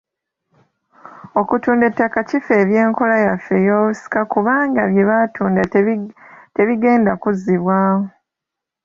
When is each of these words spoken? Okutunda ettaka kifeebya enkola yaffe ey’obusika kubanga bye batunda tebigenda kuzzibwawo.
Okutunda 1.39 1.83
ettaka 1.89 2.19
kifeebya 2.29 2.79
enkola 2.87 3.15
yaffe 3.25 3.53
ey’obusika 3.61 4.21
kubanga 4.31 4.81
bye 4.91 5.05
batunda 5.09 5.61
tebigenda 6.55 7.11
kuzzibwawo. 7.21 8.01